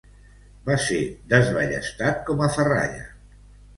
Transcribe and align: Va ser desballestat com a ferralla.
Va 0.69 0.77
ser 0.85 1.01
desballestat 1.33 2.25
com 2.31 2.43
a 2.47 2.51
ferralla. 2.57 3.05